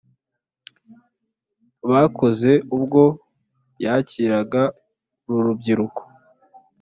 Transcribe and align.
Bakoze 1.91 2.51
ubwo 2.75 3.01
yakiraga 3.83 4.63
uru 5.27 5.41
rubyiruko 5.47 6.01